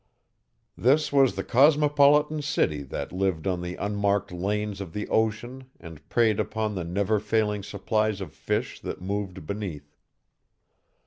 This 0.75 1.13
was 1.13 1.35
the 1.35 1.43
cosmopolitan 1.43 2.41
city 2.41 2.81
that 2.81 3.11
lived 3.11 3.45
on 3.45 3.61
the 3.61 3.75
unmarked 3.75 4.31
lanes 4.31 4.81
of 4.81 4.93
the 4.93 5.07
ocean 5.09 5.65
and 5.79 6.09
preyed 6.09 6.39
upon 6.39 6.73
the 6.73 6.83
never 6.83 7.19
failing 7.19 7.61
supplies 7.61 8.19
of 8.19 8.33
fish 8.33 8.79
that 8.79 8.99
moved 8.99 9.45
beneath. 9.45 9.95